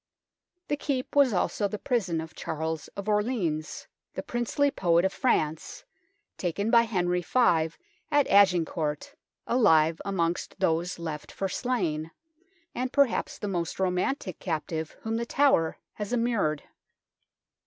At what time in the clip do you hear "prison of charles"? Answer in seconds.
1.77-2.87